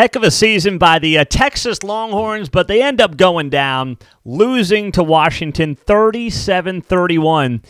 [0.00, 3.98] Heck of a season by the uh, Texas Longhorns, but they end up going down,
[4.24, 7.60] losing to Washington 37 31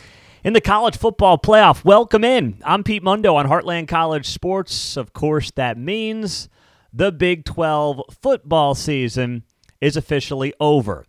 [0.45, 1.85] in the college football playoff.
[1.85, 2.63] Welcome in.
[2.65, 4.97] I'm Pete Mundo on Heartland College Sports.
[4.97, 6.49] Of course, that means
[6.93, 9.43] the Big 12 football season
[9.81, 11.07] is officially over.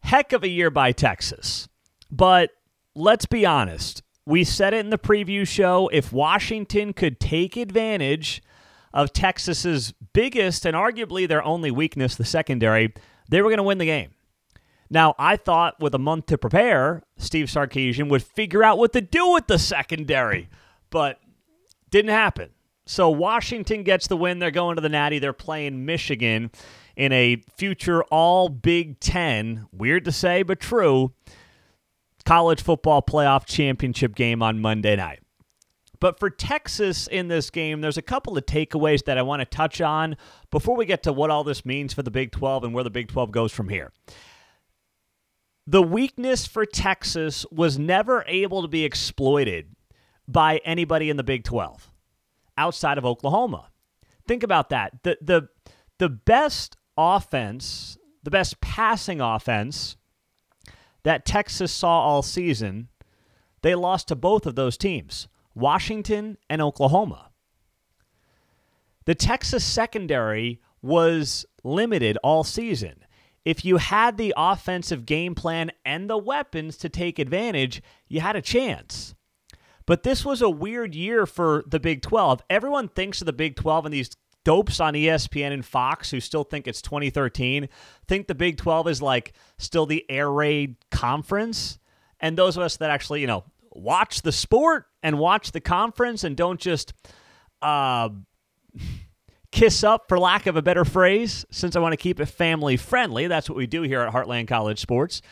[0.00, 1.68] Heck of a year by Texas.
[2.10, 2.50] But
[2.96, 4.02] let's be honest.
[4.26, 5.88] We said it in the preview show.
[5.92, 8.42] If Washington could take advantage
[8.92, 12.92] of Texas's biggest and arguably their only weakness, the secondary,
[13.28, 14.10] they were going to win the game.
[14.90, 19.00] Now, I thought with a month to prepare, Steve Sarkisian would figure out what to
[19.00, 20.48] do with the secondary,
[20.90, 21.20] but
[21.90, 22.50] didn't happen.
[22.86, 24.40] So Washington gets the win.
[24.40, 25.20] They're going to the Natty.
[25.20, 26.50] They're playing Michigan
[26.96, 31.12] in a future all Big Ten, weird to say, but true,
[32.24, 35.20] college football playoff championship game on Monday night.
[36.00, 39.46] But for Texas in this game, there's a couple of takeaways that I want to
[39.46, 40.16] touch on
[40.50, 42.90] before we get to what all this means for the Big 12 and where the
[42.90, 43.92] Big 12 goes from here.
[45.66, 49.76] The weakness for Texas was never able to be exploited
[50.26, 51.90] by anybody in the Big 12
[52.56, 53.68] outside of Oklahoma.
[54.26, 55.02] Think about that.
[55.02, 55.48] The the
[55.98, 59.96] the best offense, the best passing offense
[61.02, 62.88] that Texas saw all season,
[63.62, 65.28] they lost to both of those teams.
[65.54, 67.30] Washington, and Oklahoma.
[69.06, 73.04] The Texas secondary was limited all season.
[73.44, 78.36] If you had the offensive game plan and the weapons to take advantage, you had
[78.36, 79.14] a chance.
[79.86, 82.42] But this was a weird year for the Big 12.
[82.50, 84.10] Everyone thinks of the Big 12 and these
[84.44, 87.68] dopes on ESPN and Fox who still think it's 2013
[88.06, 91.78] think the Big 12 is like still the air raid conference.
[92.20, 96.24] And those of us that actually, you know, watch the sport and watch the conference
[96.24, 96.92] and don't just
[97.62, 98.08] uh,
[99.52, 102.76] kiss up, for lack of a better phrase, since I want to keep it family
[102.76, 103.26] friendly.
[103.26, 105.22] That's what we do here at Heartland College Sports,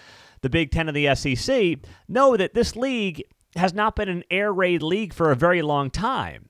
[0.43, 1.79] the Big Ten of the SEC.
[2.09, 3.23] Know that this league
[3.57, 6.49] has not been an air raid league for a very long time.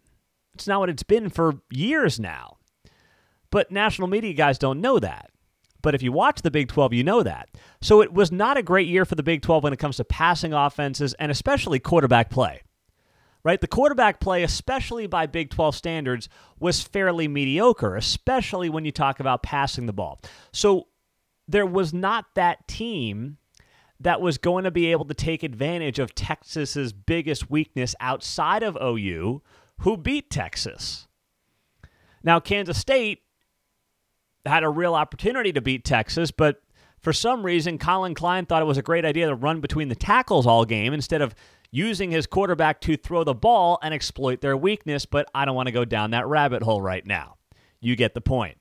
[0.54, 2.56] It's not what it's been for years now.
[3.50, 5.30] But national media guys don't know that.
[5.80, 7.48] But if you watch the Big 12, you know that.
[7.80, 10.04] So it was not a great year for the Big 12 when it comes to
[10.04, 12.62] passing offenses and especially quarterback play.
[13.48, 13.62] Right?
[13.62, 16.28] The quarterback play, especially by Big 12 standards,
[16.60, 20.20] was fairly mediocre, especially when you talk about passing the ball.
[20.52, 20.88] So
[21.48, 23.38] there was not that team
[24.00, 28.76] that was going to be able to take advantage of Texas's biggest weakness outside of
[28.82, 29.40] OU,
[29.78, 31.08] who beat Texas.
[32.22, 33.22] Now, Kansas State
[34.44, 36.60] had a real opportunity to beat Texas, but
[37.00, 39.94] for some reason, Collin Klein thought it was a great idea to run between the
[39.94, 41.34] tackles all game instead of
[41.70, 45.06] using his quarterback to throw the ball and exploit their weakness.
[45.06, 47.36] But I don't want to go down that rabbit hole right now.
[47.80, 48.58] You get the point.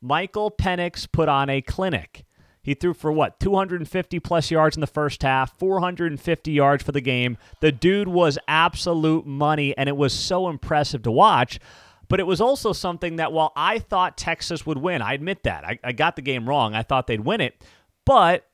[0.00, 2.24] Michael Penix put on a clinic.
[2.62, 7.02] He threw for what, 250 plus yards in the first half, 450 yards for the
[7.02, 7.36] game.
[7.60, 11.60] The dude was absolute money, and it was so impressive to watch.
[12.08, 15.64] But it was also something that while I thought Texas would win, I admit that.
[15.64, 16.74] I, I got the game wrong.
[16.74, 17.62] I thought they'd win it.
[18.06, 18.46] But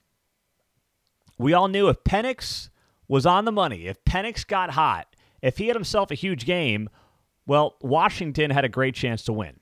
[1.39, 2.70] we all knew if Penix
[3.11, 6.89] was on the money, if Penix got hot, if he had himself a huge game,
[7.45, 9.59] well, Washington had a great chance to win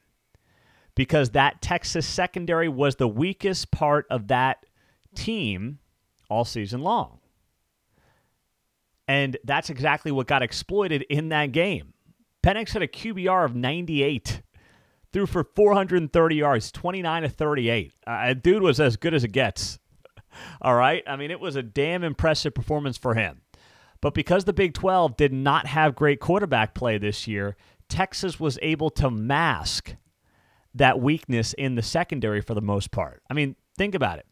[0.94, 4.66] because that Texas secondary was the weakest part of that
[5.14, 5.78] team
[6.28, 7.20] all season long.
[9.08, 11.94] And that's exactly what got exploited in that game.
[12.42, 14.42] Penix had a QBR of 98,
[15.10, 17.92] threw for 430 yards, 29 to 38.
[18.06, 19.78] Uh, dude was as good as it gets.
[20.62, 21.02] All right.
[21.06, 23.40] I mean, it was a damn impressive performance for him.
[24.00, 27.56] But because the Big 12 did not have great quarterback play this year,
[27.88, 29.96] Texas was able to mask
[30.74, 33.22] that weakness in the secondary for the most part.
[33.28, 34.26] I mean, think about it.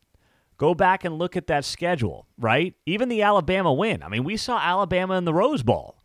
[0.58, 2.74] Go back and look at that schedule, right?
[2.86, 4.02] Even the Alabama win.
[4.02, 5.96] I mean, we saw Alabama in the Rose Bowl.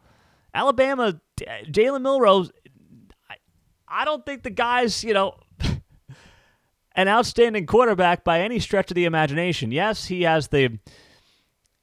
[0.53, 2.47] Alabama, Jalen Milroe,
[3.29, 3.35] I,
[3.88, 5.35] I don't think the guy's, you know,
[6.96, 9.72] an outstanding quarterback by any stretch of the imagination.
[9.72, 10.79] Yes, he has the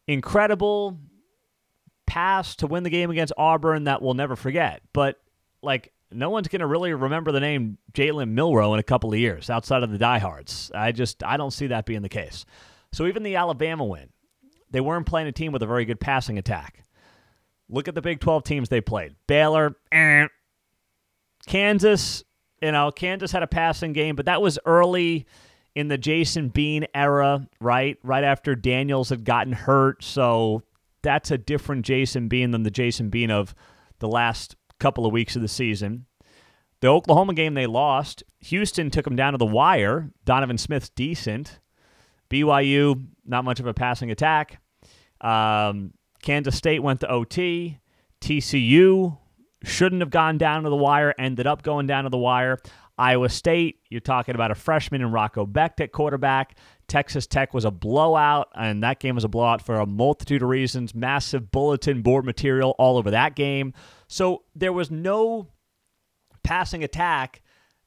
[0.06, 0.98] incredible
[2.06, 4.82] pass to win the game against Auburn that we'll never forget.
[4.92, 5.20] But,
[5.62, 9.18] like, no one's going to really remember the name Jalen Milroe in a couple of
[9.18, 10.70] years outside of the diehards.
[10.74, 12.44] I just, I don't see that being the case.
[12.92, 14.08] So even the Alabama win,
[14.70, 16.84] they weren't playing a team with a very good passing attack.
[17.68, 20.26] Look at the Big 12 teams they played Baylor, eh.
[21.46, 22.24] Kansas.
[22.60, 25.26] You know, Kansas had a passing game, but that was early
[25.74, 27.98] in the Jason Bean era, right?
[28.02, 30.02] Right after Daniels had gotten hurt.
[30.02, 30.64] So
[31.02, 33.54] that's a different Jason Bean than the Jason Bean of
[34.00, 36.06] the last couple of weeks of the season.
[36.80, 38.22] The Oklahoma game they lost.
[38.40, 40.10] Houston took them down to the wire.
[40.24, 41.60] Donovan Smith's decent.
[42.30, 44.60] BYU, not much of a passing attack.
[45.20, 47.78] Um, Kansas State went to OT.
[48.20, 49.16] TCU
[49.64, 52.58] shouldn't have gone down to the wire, ended up going down to the wire.
[52.98, 56.56] Iowa State, you're talking about a freshman in Rocco Becht at quarterback.
[56.88, 60.48] Texas Tech was a blowout, and that game was a blowout for a multitude of
[60.48, 60.94] reasons.
[60.94, 63.72] Massive bulletin board material all over that game.
[64.08, 65.48] So there was no
[66.42, 67.42] passing attack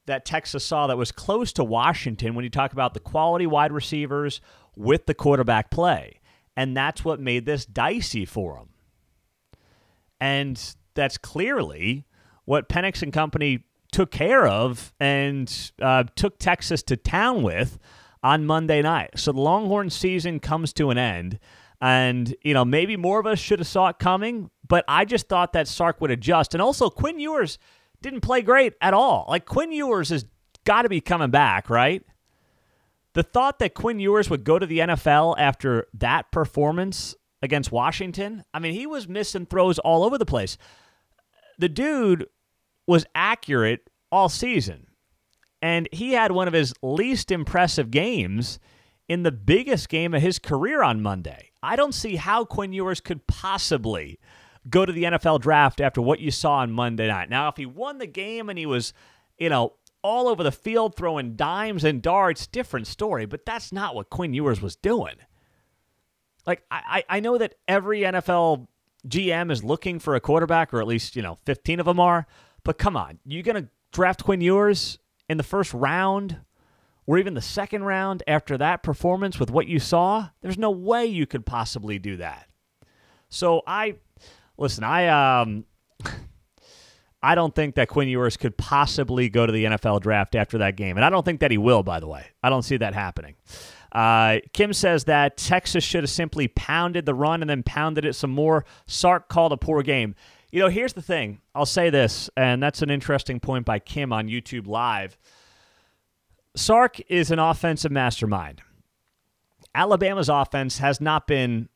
[0.06, 3.72] that Texas saw that was close to Washington when you talk about the quality wide
[3.72, 4.40] receivers
[4.76, 6.20] with the quarterback play.
[6.56, 8.68] And that's what made this dicey for them.
[10.20, 12.06] And that's clearly
[12.44, 17.78] what Penix and company took care of and uh, took Texas to town with
[18.22, 19.10] on Monday night.
[19.16, 21.38] So the Longhorn season comes to an end.
[21.80, 25.28] And, you know, maybe more of us should have saw it coming, but I just
[25.28, 26.54] thought that Sark would adjust.
[26.54, 27.58] And also, Quinn Ewers
[28.00, 29.26] didn't play great at all.
[29.28, 30.24] Like, Quinn Ewers has
[30.64, 32.04] got to be coming back, right?
[33.14, 38.44] The thought that Quinn Ewers would go to the NFL after that performance against Washington,
[38.54, 40.56] I mean, he was missing throws all over the place.
[41.58, 42.26] The dude
[42.86, 44.86] was accurate all season.
[45.60, 48.58] And he had one of his least impressive games
[49.08, 51.50] in the biggest game of his career on Monday.
[51.62, 54.18] I don't see how Quinn Ewers could possibly
[54.68, 57.30] go to the NFL draft after what you saw on Monday night.
[57.30, 58.92] Now, if he won the game and he was,
[59.38, 63.94] you know, all over the field throwing dimes and darts, different story, but that's not
[63.94, 65.14] what Quinn Ewers was doing.
[66.46, 68.66] Like, I, I know that every NFL
[69.06, 72.26] GM is looking for a quarterback, or at least, you know, 15 of them are,
[72.64, 74.98] but come on, you're to draft Quinn Ewers
[75.28, 76.40] in the first round
[77.06, 80.28] or even the second round after that performance with what you saw?
[80.40, 82.48] There's no way you could possibly do that.
[83.28, 83.96] So I
[84.56, 85.08] listen, I
[85.40, 85.64] um
[87.22, 90.76] I don't think that Quinn Ewers could possibly go to the NFL draft after that
[90.76, 90.96] game.
[90.96, 92.26] And I don't think that he will, by the way.
[92.42, 93.36] I don't see that happening.
[93.92, 98.14] Uh, Kim says that Texas should have simply pounded the run and then pounded it
[98.14, 98.64] some more.
[98.86, 100.14] Sark called a poor game.
[100.50, 101.40] You know, here's the thing.
[101.54, 105.18] I'll say this, and that's an interesting point by Kim on YouTube Live.
[106.54, 108.62] Sark is an offensive mastermind.
[109.74, 111.68] Alabama's offense has not been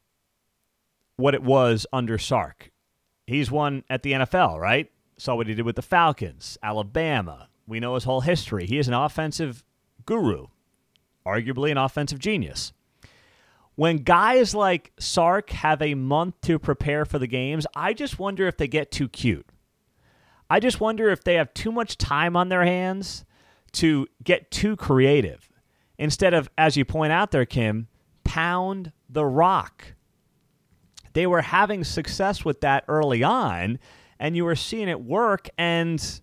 [1.17, 2.71] what it was under Sark.
[3.27, 4.91] He's won at the NFL, right?
[5.19, 7.49] Saw what he did with the Falcons, Alabama.
[7.67, 8.67] We know his whole history.
[8.67, 9.65] He is an offensive
[10.05, 10.47] guru,
[11.27, 12.73] arguably an offensive genius.
[13.75, 18.47] When guys like Sark have a month to prepare for the games, I just wonder
[18.47, 19.47] if they get too cute.
[20.49, 23.25] I just wonder if they have too much time on their hands
[23.73, 25.51] to get too creative
[25.99, 27.89] instead of, as you point out there, Kim,
[28.25, 29.95] pound the rock.
[31.13, 33.79] They were having success with that early on,
[34.19, 36.21] and you were seeing it work, and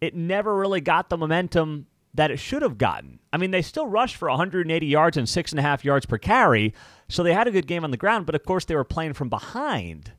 [0.00, 3.20] it never really got the momentum that it should have gotten.
[3.32, 6.18] I mean, they still rushed for 180 yards and six and a half yards per
[6.18, 6.74] carry,
[7.08, 9.14] so they had a good game on the ground, but of course they were playing
[9.14, 10.12] from behind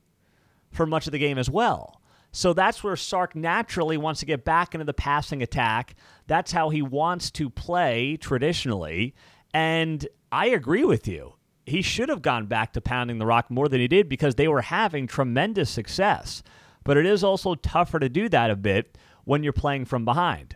[0.71, 2.01] for much of the game as well.
[2.31, 5.95] So that's where Sark naturally wants to get back into the passing attack.
[6.25, 9.13] That's how he wants to play traditionally.
[9.53, 11.35] And I agree with you.
[11.67, 14.47] He should have gone back to pounding the rock more than he did because they
[14.47, 16.41] were having tremendous success.
[16.83, 20.55] But it is also tougher to do that a bit when you're playing from behind.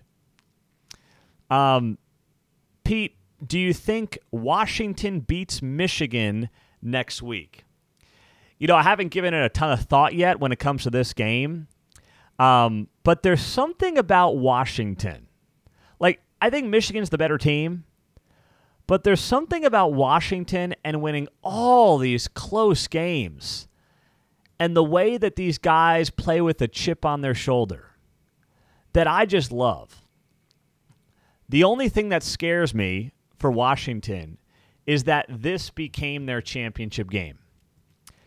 [1.51, 1.99] Um,
[2.87, 6.49] Pete, do you think Washington beats Michigan
[6.81, 7.65] next week?
[8.59, 10.89] You know, I haven't given it a ton of thought yet when it comes to
[10.89, 11.67] this game,
[12.39, 15.27] um, but there's something about Washington.
[15.99, 17.83] Like, I think Michigan's the better team,
[18.87, 23.67] but there's something about Washington and winning all these close games
[24.61, 27.97] and the way that these guys play with a chip on their shoulder
[28.93, 30.06] that I just love.
[31.49, 34.37] The only thing that scares me for Washington
[34.85, 37.39] is that this became their championship game.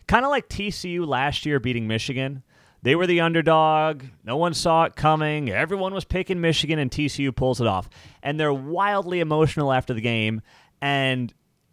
[0.07, 2.43] Kind of like TCU last year beating Michigan.
[2.83, 4.03] They were the underdog.
[4.23, 5.49] No one saw it coming.
[5.49, 7.89] Everyone was picking Michigan, and TCU pulls it off.
[8.23, 10.41] And they're wildly emotional after the game,
[10.81, 11.31] and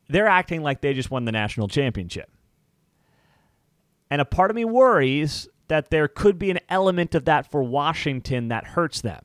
[0.09, 2.31] they're acting like they just won the national championship.
[4.11, 7.63] And a part of me worries that there could be an element of that for
[7.63, 9.23] Washington that hurts them.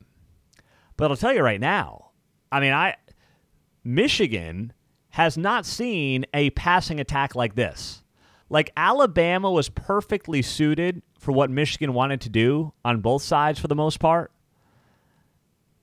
[0.97, 2.11] But I'll tell you right now,
[2.53, 2.95] I mean, I
[3.83, 4.73] Michigan
[5.09, 8.03] has not seen a passing attack like this.
[8.47, 13.67] Like Alabama was perfectly suited for what Michigan wanted to do on both sides for
[13.67, 14.31] the most part.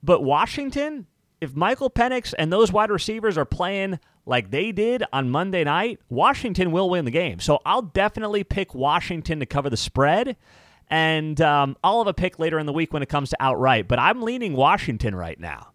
[0.01, 1.07] But Washington,
[1.41, 5.99] if Michael Penix and those wide receivers are playing like they did on Monday night,
[6.07, 7.39] Washington will win the game.
[7.39, 10.37] So I'll definitely pick Washington to cover the spread.
[10.89, 13.87] And um, I'll have a pick later in the week when it comes to outright,
[13.87, 15.70] but I'm leaning Washington right now.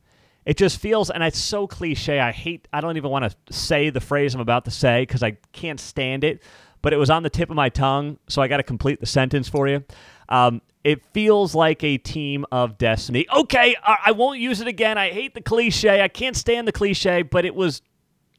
[0.47, 2.21] It just feels, and it's so cliche.
[2.21, 5.23] I hate, I don't even want to say the phrase I'm about to say because
[5.25, 6.41] I can't stand it,
[6.83, 9.07] but it was on the tip of my tongue, so I got to complete the
[9.07, 9.85] sentence for you.
[10.29, 13.27] Um, it feels like a team of destiny.
[13.35, 14.97] Okay, I won't use it again.
[14.97, 16.01] I hate the cliche.
[16.01, 17.83] I can't stand the cliche, but it was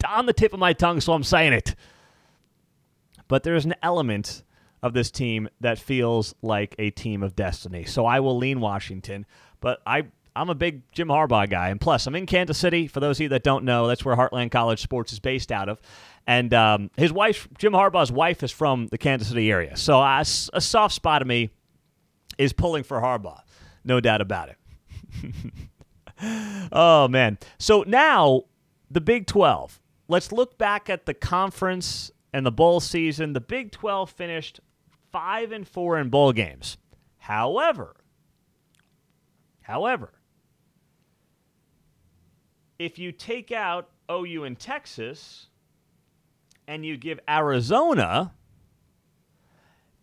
[0.06, 1.74] on the tip of my tongue, so I'm saying it.
[3.28, 4.44] But there's an element
[4.82, 7.84] of this team that feels like a team of destiny.
[7.84, 9.26] So I will lean Washington,
[9.60, 10.04] but I
[10.34, 12.86] I'm a big Jim Harbaugh guy, and plus I'm in Kansas City.
[12.86, 15.68] For those of you that don't know, that's where Heartland College Sports is based out
[15.68, 15.80] of,
[16.26, 19.76] and um, his wife, Jim Harbaugh's wife, is from the Kansas City area.
[19.76, 21.50] So uh, a soft spot of me
[22.36, 23.40] is pulling for Harbaugh,
[23.84, 25.34] no doubt about it.
[26.72, 27.38] oh man!
[27.58, 28.44] So now
[28.90, 29.80] the Big Twelve.
[30.10, 33.32] Let's look back at the conference and the bowl season.
[33.32, 34.60] The Big Twelve finished
[35.12, 36.76] five and four in bowl games.
[37.18, 37.96] However,
[39.62, 40.12] however,
[42.78, 45.48] if you take out OU in Texas
[46.66, 48.32] and you give Arizona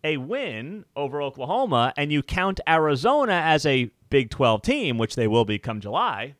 [0.04, 5.26] a win over Oklahoma and you count Arizona as a Big 12 team, which they
[5.26, 6.34] will be come July,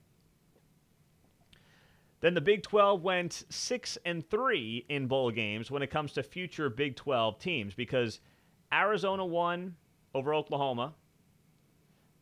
[2.20, 6.22] then the Big 12 went 6 and 3 in bowl games when it comes to
[6.22, 8.20] future Big 12 teams because
[8.72, 9.76] Arizona won
[10.14, 10.94] over Oklahoma.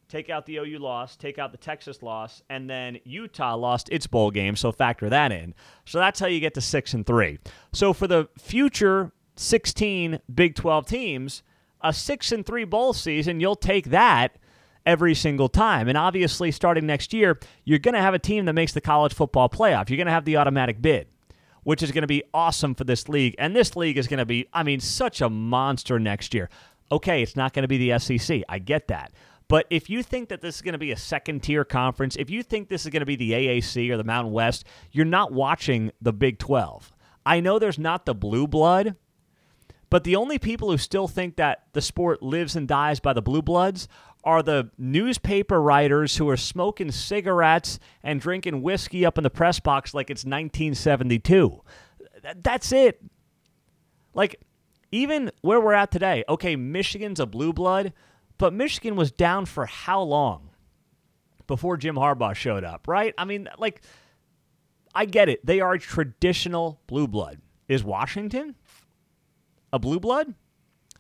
[0.08, 4.06] Take out the OU loss, take out the Texas loss, and then Utah lost its
[4.06, 5.54] bowl game, so factor that in.
[5.84, 7.38] So that's how you get to 6 and 3.
[7.72, 11.42] So for the future 16 Big 12 teams,
[11.80, 14.36] a 6 and 3 bowl season, you'll take that
[14.86, 15.88] every single time.
[15.88, 19.14] And obviously starting next year, you're going to have a team that makes the college
[19.14, 19.88] football playoff.
[19.88, 21.08] You're going to have the automatic bid
[21.64, 23.34] which is going to be awesome for this league.
[23.38, 26.48] And this league is going to be, I mean, such a monster next year.
[26.92, 28.42] Okay, it's not going to be the SEC.
[28.48, 29.12] I get that.
[29.54, 32.28] But if you think that this is going to be a second tier conference, if
[32.28, 35.32] you think this is going to be the AAC or the Mountain West, you're not
[35.32, 36.92] watching the Big 12.
[37.24, 38.96] I know there's not the blue blood,
[39.90, 43.22] but the only people who still think that the sport lives and dies by the
[43.22, 43.86] blue bloods
[44.24, 49.60] are the newspaper writers who are smoking cigarettes and drinking whiskey up in the press
[49.60, 51.62] box like it's 1972.
[52.42, 53.00] That's it.
[54.14, 54.34] Like,
[54.90, 57.92] even where we're at today, okay, Michigan's a blue blood,
[58.38, 60.50] but Michigan was down for how long
[61.46, 63.14] before Jim Harbaugh showed up, right?
[63.18, 63.82] I mean, like,
[64.94, 65.44] I get it.
[65.44, 67.40] They are traditional blue blood.
[67.68, 68.54] Is Washington
[69.72, 70.34] a blue blood?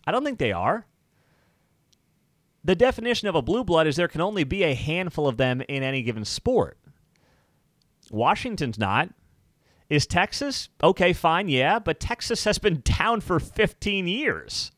[0.06, 0.86] I don't think they are
[2.64, 5.60] the definition of a blue blood is there can only be a handful of them
[5.68, 6.78] in any given sport.
[8.10, 9.10] Washington's not.
[9.90, 10.70] Is Texas?
[10.82, 14.72] Okay, fine, yeah, but Texas has been down for 15 years.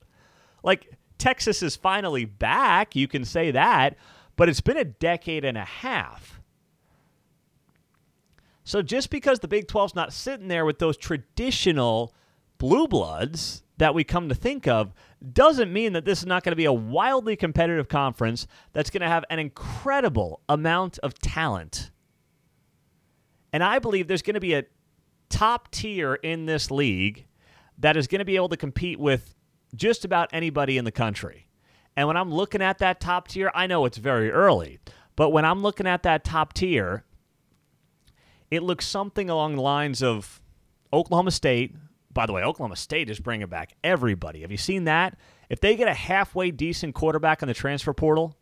[0.64, 3.96] Like, Texas is finally back, you can say that,
[4.36, 6.40] but it's been a decade and a half.
[8.64, 12.12] So just because the Big 12's not sitting there with those traditional
[12.58, 14.92] blue bloods that we come to think of
[15.32, 19.02] doesn't mean that this is not going to be a wildly competitive conference that's going
[19.02, 21.90] to have an incredible amount of talent.
[23.52, 24.64] And I believe there's going to be a
[25.28, 27.26] top tier in this league
[27.78, 29.34] that is going to be able to compete with
[29.74, 31.48] just about anybody in the country.
[31.96, 34.78] And when I'm looking at that top tier, I know it's very early,
[35.16, 37.04] but when I'm looking at that top tier,
[38.50, 40.40] it looks something along the lines of
[40.92, 41.74] Oklahoma State,
[42.12, 44.42] by the way, Oklahoma State is bringing back everybody.
[44.42, 45.18] Have you seen that?
[45.48, 48.36] If they get a halfway decent quarterback on the transfer portal,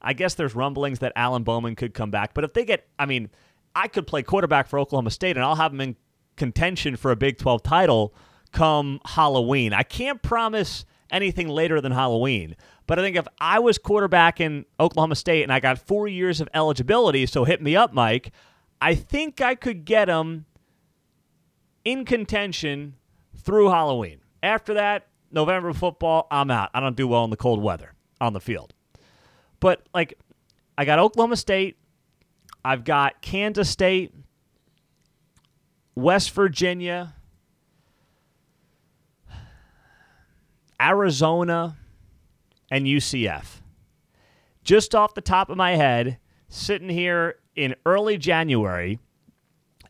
[0.00, 2.34] I guess there's rumblings that Alan Bowman could come back.
[2.34, 3.30] But if they get, I mean,
[3.74, 5.96] I could play quarterback for Oklahoma State and I'll have them in
[6.36, 8.14] contention for a Big 12 title
[8.54, 9.72] come Halloween.
[9.74, 12.56] I can't promise anything later than Halloween.
[12.86, 16.40] But I think if I was quarterback in Oklahoma State and I got four years
[16.40, 18.32] of eligibility, so hit me up, Mike,
[18.80, 20.46] I think I could get him
[21.84, 22.94] in contention
[23.36, 24.20] through Halloween.
[24.42, 26.70] After that, November football, I'm out.
[26.74, 28.72] I don't do well in the cold weather on the field.
[29.60, 30.14] But like
[30.76, 31.76] I got Oklahoma State,
[32.64, 34.14] I've got Kansas State,
[35.94, 37.14] West Virginia,
[40.84, 41.76] Arizona,
[42.70, 43.60] and UCF.
[44.62, 48.98] Just off the top of my head, sitting here in early January,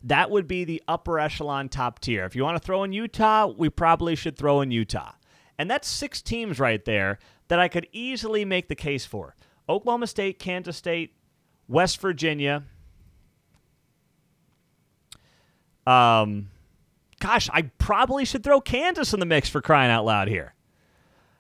[0.03, 2.25] that would be the upper echelon top tier.
[2.25, 5.13] If you want to throw in Utah, we probably should throw in Utah.
[5.59, 9.35] And that's six teams right there that I could easily make the case for
[9.69, 11.15] Oklahoma State, Kansas State,
[11.69, 12.65] West Virginia.
[15.87, 16.51] Um,
[17.21, 20.55] gosh, I probably should throw Kansas in the mix for crying out loud here.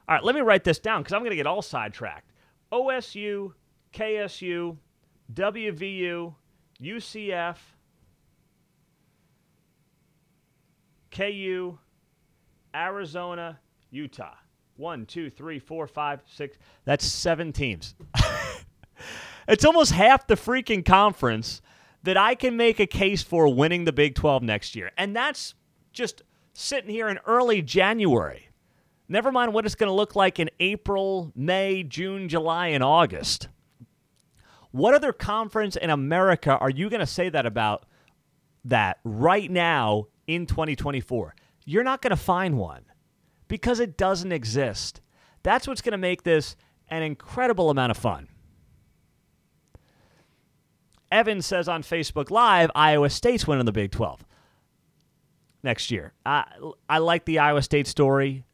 [0.08, 2.30] All right, let me write this down because I'm going to get all sidetracked.
[2.72, 3.52] OSU,
[3.92, 4.76] KSU,
[5.32, 6.34] WVU,
[6.82, 7.56] UCF,
[11.10, 11.78] KU,
[12.74, 13.58] Arizona,
[13.90, 14.34] Utah.
[14.76, 16.58] One, two, three, four, five, six.
[16.84, 17.94] That's seven teams.
[19.48, 21.62] it's almost half the freaking conference
[22.02, 24.90] that I can make a case for winning the Big 12 next year.
[24.98, 25.54] And that's
[25.92, 28.48] just sitting here in early January.
[29.08, 33.48] Never mind what it's going to look like in April, May, June, July, and August.
[34.70, 37.86] What other conference in America are you going to say that about
[38.64, 41.34] that right now in 2024?
[41.66, 42.84] You're not going to find one
[43.46, 45.00] because it doesn't exist.
[45.42, 46.56] That's what's going to make this
[46.88, 48.28] an incredible amount of fun.
[51.12, 54.24] Evan says on Facebook Live, Iowa State's winning the Big 12
[55.62, 56.12] next year.
[56.26, 56.44] I,
[56.88, 58.44] I like the Iowa State story.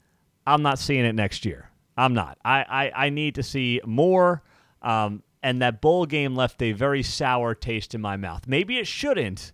[0.51, 1.71] I'm not seeing it next year.
[1.97, 2.39] I'm not.
[2.45, 4.43] I, I, I need to see more.
[4.83, 8.47] Um, and that bowl game left a very sour taste in my mouth.
[8.47, 9.53] Maybe it shouldn't.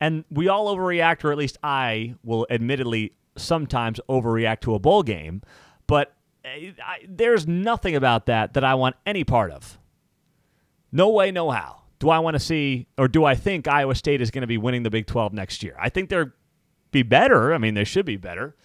[0.00, 5.02] And we all overreact, or at least I will admittedly sometimes overreact to a bowl
[5.02, 5.42] game.
[5.86, 9.78] But eh, I, there's nothing about that that I want any part of.
[10.92, 11.82] No way, no how.
[11.98, 14.58] Do I want to see, or do I think Iowa State is going to be
[14.58, 15.76] winning the Big 12 next year?
[15.80, 16.34] I think they're
[16.96, 17.52] be better.
[17.52, 18.56] I mean, they should be better.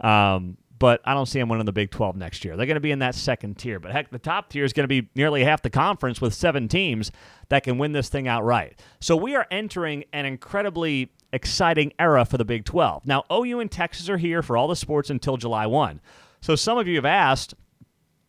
[0.00, 2.56] Um, but I don't see them winning the Big 12 next year.
[2.56, 3.78] They're going to be in that second tier.
[3.78, 6.66] But heck, the top tier is going to be nearly half the conference with seven
[6.66, 7.12] teams
[7.50, 8.82] that can win this thing outright.
[8.98, 13.06] So we are entering an incredibly exciting era for the Big 12.
[13.06, 16.00] Now, OU and Texas are here for all the sports until July 1.
[16.40, 17.54] So some of you have asked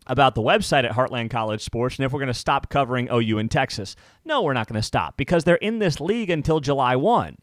[0.05, 3.39] about the website at Heartland College Sports and if we're going to stop covering OU
[3.39, 3.95] and Texas.
[4.25, 7.35] No, we're not going to stop because they're in this league until July 1.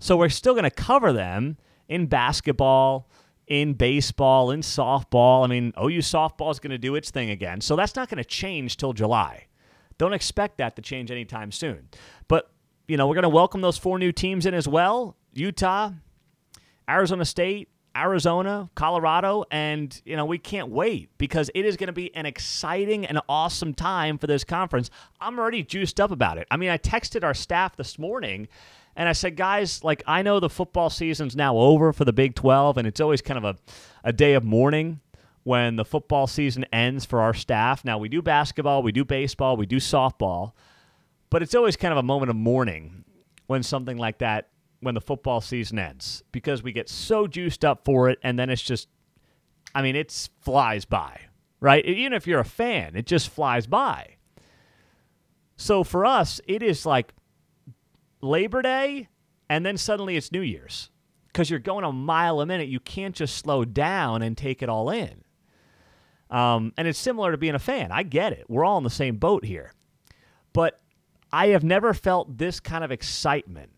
[0.00, 1.56] So we're still going to cover them
[1.88, 3.08] in basketball,
[3.46, 5.44] in baseball, in softball.
[5.44, 7.60] I mean, OU softball is going to do its thing again.
[7.60, 9.46] So that's not going to change till July.
[9.98, 11.88] Don't expect that to change anytime soon.
[12.28, 12.50] But,
[12.88, 15.92] you know, we're going to welcome those four new teams in as well Utah,
[16.88, 21.92] Arizona State, Arizona, Colorado, and you know we can't wait because it is going to
[21.92, 24.90] be an exciting and awesome time for this conference.
[25.20, 26.46] I'm already juiced up about it.
[26.50, 28.48] I mean, I texted our staff this morning
[28.96, 32.34] and I said, guys, like, I know the football season's now over for the Big
[32.34, 33.56] 12, and it's always kind of a,
[34.04, 35.00] a day of mourning
[35.44, 37.84] when the football season ends for our staff.
[37.84, 40.52] Now, we do basketball, we do baseball, we do softball,
[41.30, 43.04] but it's always kind of a moment of mourning
[43.46, 44.50] when something like that,
[44.80, 48.50] when the football season ends, because we get so juiced up for it, and then
[48.50, 48.88] it's just,
[49.74, 51.18] I mean, it flies by,
[51.60, 51.84] right?
[51.84, 54.16] Even if you're a fan, it just flies by.
[55.56, 57.14] So for us, it is like
[58.22, 59.08] Labor Day,
[59.48, 60.90] and then suddenly it's New Year's
[61.26, 62.68] because you're going a mile a minute.
[62.68, 65.24] You can't just slow down and take it all in.
[66.30, 67.92] Um, and it's similar to being a fan.
[67.92, 68.46] I get it.
[68.48, 69.72] We're all in the same boat here.
[70.52, 70.80] But
[71.32, 73.70] I have never felt this kind of excitement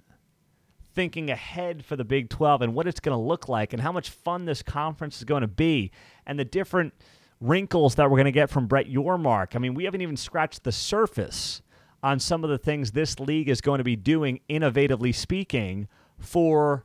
[0.94, 3.90] thinking ahead for the Big 12 and what it's going to look like and how
[3.90, 5.90] much fun this conference is going to be
[6.26, 6.94] and the different
[7.40, 9.56] wrinkles that we're going to get from Brett Yormark.
[9.56, 11.62] I mean, we haven't even scratched the surface
[12.04, 15.88] on some of the things this league is going to be doing, innovatively speaking,
[16.18, 16.84] for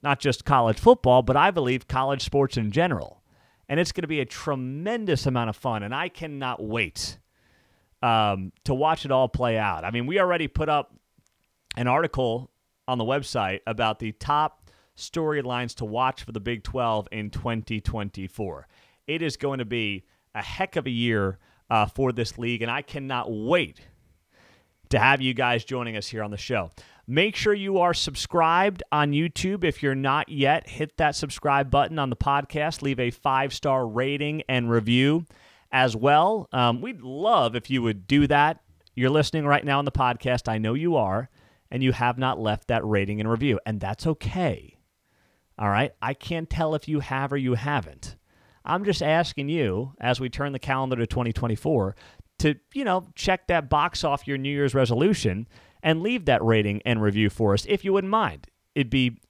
[0.00, 3.20] not just college football, but I believe college sports in general.
[3.68, 7.18] And it's going to be a tremendous amount of fun, and I cannot wait
[8.00, 9.84] um, to watch it all play out.
[9.84, 10.94] I mean, we already put up
[11.76, 12.52] an article
[12.86, 18.68] on the website about the top storylines to watch for the Big 12 in 2024.
[19.08, 22.70] It is going to be a heck of a year uh, for this league, and
[22.70, 23.80] I cannot wait
[24.90, 26.70] to have you guys joining us here on the show.
[27.06, 29.64] Make sure you are subscribed on YouTube.
[29.64, 32.82] If you're not yet, hit that subscribe button on the podcast.
[32.82, 35.26] Leave a five star rating and review
[35.72, 36.48] as well.
[36.52, 38.60] Um, we'd love if you would do that.
[38.94, 40.48] You're listening right now on the podcast.
[40.48, 41.30] I know you are,
[41.70, 44.76] and you have not left that rating and review, and that's okay.
[45.58, 45.92] All right.
[46.00, 48.16] I can't tell if you have or you haven't.
[48.64, 51.96] I'm just asking you, as we turn the calendar to 2024,
[52.40, 55.46] to, you know, check that box off your New Year's resolution
[55.82, 58.48] and leave that rating and review for us if you wouldn't mind.
[58.74, 59.20] It'd be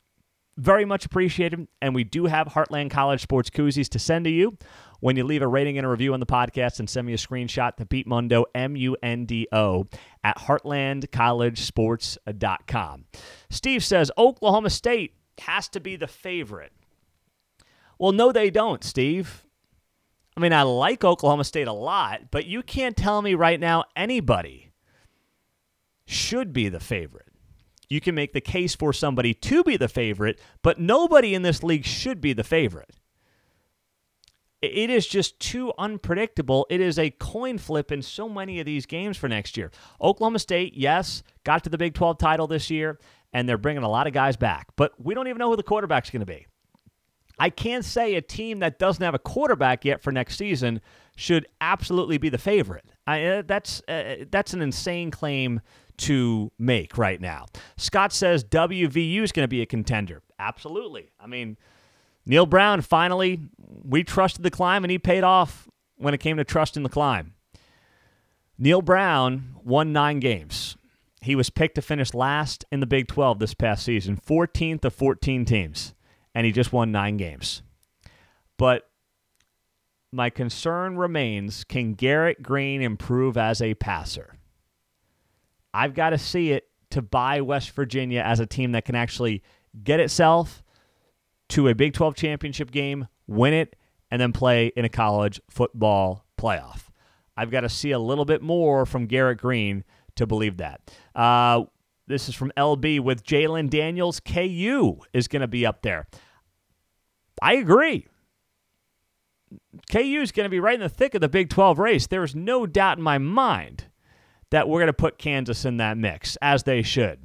[0.57, 1.69] very much appreciated.
[1.81, 4.59] And we do have Heartland College Sports koozies to send to you
[5.01, 7.17] when you leave a rating and a review on the podcast and send me a
[7.17, 9.87] screenshot to Pete Mundo, M U N D O,
[10.23, 13.05] at heartlandcollegesports.com.
[13.49, 16.73] Steve says Oklahoma State has to be the favorite.
[17.99, 19.47] Well, no, they don't, Steve.
[20.41, 23.85] I mean, I like Oklahoma State a lot, but you can't tell me right now
[23.95, 24.73] anybody
[26.07, 27.29] should be the favorite.
[27.91, 31.63] You can make the case for somebody to be the favorite, but nobody in this
[31.63, 32.95] league should be the favorite.
[34.63, 36.67] it is just too unpredictable.
[36.71, 39.71] It is a coin flip in so many of these games for next year.
[40.01, 42.99] Oklahoma State, yes, got to the Big 12 title this year,
[43.35, 45.63] and they're bringing a lot of guys back, but we don't even know who the
[45.63, 46.47] quarterback's going to be.
[47.41, 50.83] I can't say a team that doesn't have a quarterback yet for next season
[51.17, 52.85] should absolutely be the favorite.
[53.07, 55.63] I, uh, that's uh, that's an insane claim
[55.97, 57.47] to make right now.
[57.79, 60.23] Scott says WVU is going to be a contender.
[60.39, 61.13] Absolutely.
[61.19, 61.57] I mean,
[62.27, 63.41] Neal Brown finally,
[63.85, 67.33] we trusted the climb and he paid off when it came to trusting the climb.
[68.59, 70.77] Neal Brown won nine games.
[71.23, 74.95] He was picked to finish last in the Big 12 this past season, 14th of
[74.95, 75.95] 14 teams,
[76.35, 77.63] and he just won nine games.
[78.57, 78.89] But
[80.13, 84.37] my concern remains can Garrett Greene improve as a passer?
[85.73, 89.43] I've got to see it to buy West Virginia as a team that can actually
[89.85, 90.63] get itself
[91.51, 93.77] to a Big 12 championship game, win it,
[94.11, 96.89] and then play in a college football playoff.
[97.37, 99.85] I've got to see a little bit more from Garrett Greene
[100.17, 100.81] to believe that.
[101.15, 101.65] Uh,
[102.11, 104.21] this is from LB with Jalen Daniels.
[104.21, 106.07] KU is going to be up there.
[107.41, 108.07] I agree.
[109.91, 112.07] KU is going to be right in the thick of the Big 12 race.
[112.07, 113.87] There is no doubt in my mind
[114.51, 117.21] that we're going to put Kansas in that mix, as they should.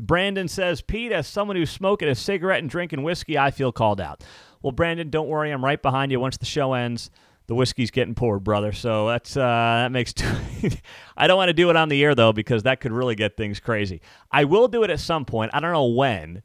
[0.00, 4.00] Brandon says, Pete, as someone who's smoking a cigarette and drinking whiskey, I feel called
[4.00, 4.22] out.
[4.62, 5.50] Well, Brandon, don't worry.
[5.50, 7.10] I'm right behind you once the show ends.
[7.48, 8.72] The whiskey's getting poured, brother.
[8.72, 10.14] So that's uh, that makes.
[11.16, 13.36] I don't want to do it on the air though because that could really get
[13.36, 14.02] things crazy.
[14.30, 15.50] I will do it at some point.
[15.54, 16.42] I don't know when,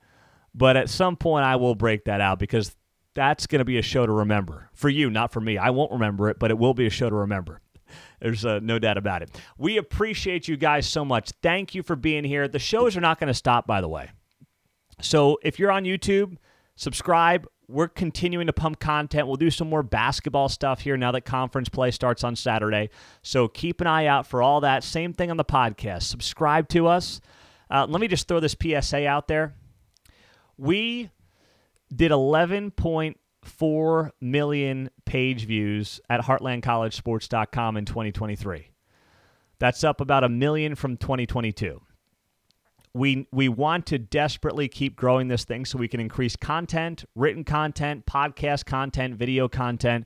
[0.55, 2.75] but at some point I will break that out because
[3.15, 5.57] that's going to be a show to remember for you, not for me.
[5.57, 7.61] I won't remember it, but it will be a show to remember.
[8.19, 9.29] There's uh, no doubt about it.
[9.57, 11.31] We appreciate you guys so much.
[11.41, 12.47] Thank you for being here.
[12.47, 14.09] The shows are not going to stop, by the way.
[15.01, 16.37] So if you're on YouTube,
[16.75, 17.45] subscribe.
[17.67, 19.27] We're continuing to pump content.
[19.27, 22.89] We'll do some more basketball stuff here now that conference play starts on Saturday.
[23.21, 24.83] So keep an eye out for all that.
[24.83, 26.03] Same thing on the podcast.
[26.03, 27.21] Subscribe to us.
[27.69, 29.55] Uh, let me just throw this PSA out there.
[30.57, 31.09] We
[31.93, 38.69] did 11 point 4 million page views at heartlandcollegesports.com in 2023.
[39.59, 41.81] That's up about a million from 2022.
[42.93, 47.43] We, we want to desperately keep growing this thing so we can increase content, written
[47.43, 50.05] content, podcast content, video content,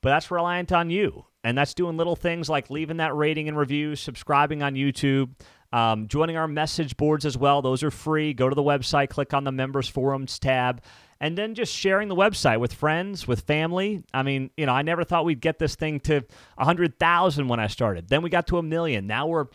[0.00, 1.26] but that's reliant on you.
[1.44, 5.30] And that's doing little things like leaving that rating and review, subscribing on YouTube,
[5.72, 7.60] um, joining our message boards as well.
[7.60, 8.32] Those are free.
[8.32, 10.82] Go to the website, click on the members forums tab,
[11.20, 14.04] and then just sharing the website with friends, with family.
[14.12, 16.24] I mean, you know, I never thought we'd get this thing to
[16.56, 18.08] 100,000 when I started.
[18.08, 19.06] Then we got to a million.
[19.06, 19.46] Now we're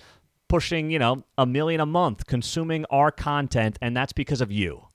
[0.50, 4.88] pushing, you know, a million a month consuming our content, and that's because of you,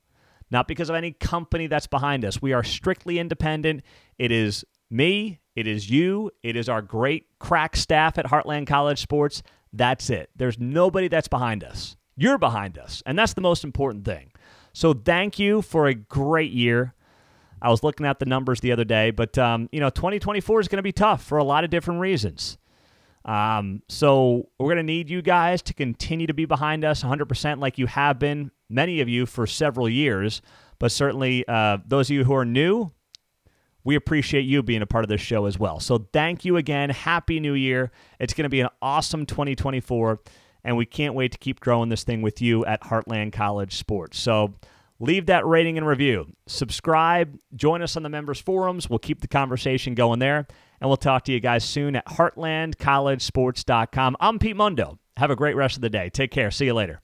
[0.50, 2.42] not because of any company that's behind us.
[2.42, 3.82] We are strictly independent.
[4.18, 9.00] It is me, it is you, it is our great crack staff at Heartland College
[9.00, 9.42] Sports.
[9.72, 10.30] That's it.
[10.36, 11.96] There's nobody that's behind us.
[12.16, 14.30] You're behind us, and that's the most important thing.
[14.72, 16.94] So thank you for a great year.
[17.62, 20.68] I was looking at the numbers the other day, but um, you know, 2024 is
[20.68, 22.58] going to be tough for a lot of different reasons.
[23.24, 27.58] Um, so we're going to need you guys to continue to be behind us 100%
[27.58, 30.42] like you have been, many of you, for several years.
[30.78, 32.92] But certainly, uh, those of you who are new,
[33.84, 35.80] we appreciate you being a part of this show as well.
[35.80, 36.90] So thank you again.
[36.90, 37.92] Happy New Year.
[38.18, 40.20] It's going to be an awesome 2024
[40.64, 44.18] and we can't wait to keep growing this thing with you at Heartland College Sports.
[44.18, 44.54] So
[44.98, 46.32] leave that rating and review.
[46.46, 48.88] Subscribe, join us on the members forums.
[48.88, 50.46] We'll keep the conversation going there,
[50.80, 54.16] and we'll talk to you guys soon at heartlandcollegesports.com.
[54.20, 54.98] I'm Pete Mundo.
[55.16, 56.10] Have a great rest of the day.
[56.10, 56.50] Take care.
[56.50, 57.03] See you later.